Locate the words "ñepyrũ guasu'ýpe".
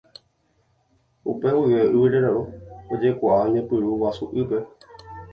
3.53-4.57